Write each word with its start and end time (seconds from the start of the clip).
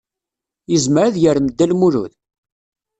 Yezmer 0.71 1.03
ad 1.07 1.15
yarem 1.21 1.47
Dda 1.49 1.65
Lmulud? 1.71 2.11